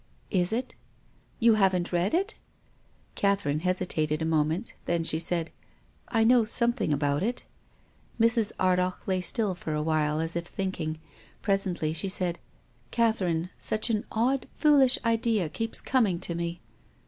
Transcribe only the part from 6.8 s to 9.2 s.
about it." Mrs. Ardagh